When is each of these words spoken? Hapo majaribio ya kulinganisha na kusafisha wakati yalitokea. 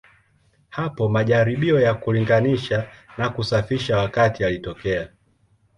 Hapo 0.69 1.09
majaribio 1.09 1.79
ya 1.79 1.93
kulinganisha 1.93 2.87
na 3.17 3.29
kusafisha 3.29 3.97
wakati 3.97 4.43
yalitokea. 4.43 5.09